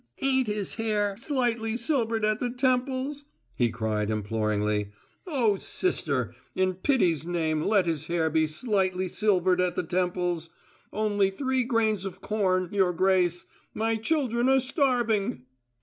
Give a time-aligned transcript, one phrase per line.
[0.19, 4.89] Ain't his hair slightly silvered at the temples?" he cried imploringly.
[5.27, 10.49] "Oh, sister, in pity's name let his hair be slightly silvered at the temples?
[10.91, 13.45] Only three grains of corn, your Grace;
[13.75, 15.43] my children are starving!"